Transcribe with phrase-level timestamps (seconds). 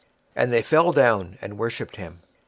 [0.35, 2.23] And they fell down and worshipped him.